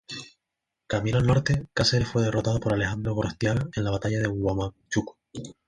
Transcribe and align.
Camino 0.87 1.19
al 1.19 1.27
norte, 1.27 1.67
Cáceres 1.75 2.07
fue 2.07 2.23
derrotado 2.23 2.59
por 2.59 2.73
Alejandro 2.73 3.13
Gorostiaga 3.13 3.69
en 3.75 3.83
la 3.83 3.91
Batalla 3.91 4.17
de 4.17 4.29
Huamachuco. 4.29 5.19